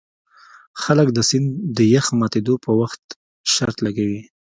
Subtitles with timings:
[0.81, 1.47] خلک د سیند
[1.77, 3.03] د یخ ماتیدو په وخت
[3.53, 4.21] شرط لګوي